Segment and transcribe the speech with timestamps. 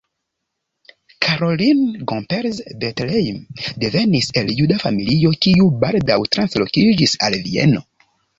[1.25, 3.37] Caroline Gomperz-Bettelheim
[3.85, 7.87] devenis el juda familio, kiu baldaŭ translokiĝis al Vieno.